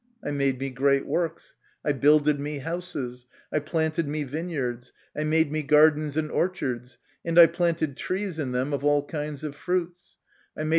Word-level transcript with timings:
I 0.25 0.31
made 0.31 0.59
me 0.59 0.71
great 0.71 1.05
works; 1.05 1.55
I 1.85 1.91
builded 1.91 2.39
me 2.39 2.57
houses; 2.57 3.27
I 3.53 3.59
planted 3.59 4.09
me 4.09 4.23
vineyards; 4.23 4.93
I 5.15 5.23
made 5.25 5.51
me 5.51 5.61
gardens 5.61 6.17
and 6.17 6.31
orchards, 6.31 6.97
and 7.23 7.37
I 7.37 7.45
planted 7.45 7.97
trees 7.97 8.39
in 8.39 8.51
them 8.51 8.73
of 8.73 8.83
all 8.83 9.05
kinds 9.05 9.43
of 9.43 9.55
fruits; 9.55 10.17
I 10.57 10.61
made 10.61 10.63
MY 10.63 10.63
CONFESSION. 10.63 10.69